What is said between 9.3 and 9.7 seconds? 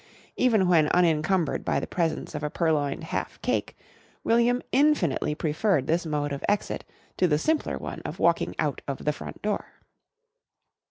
door.